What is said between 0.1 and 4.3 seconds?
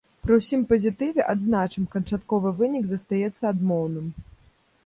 Пры ўсім пазітыве, адзначым, канчатковы вынік застаецца адмоўным.